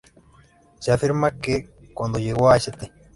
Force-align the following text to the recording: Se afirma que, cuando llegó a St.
Se 0.79 0.91
afirma 0.91 1.37
que, 1.37 1.69
cuando 1.93 2.17
llegó 2.17 2.49
a 2.49 2.57
St. 2.57 2.91